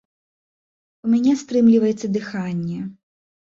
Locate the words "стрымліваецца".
1.43-2.11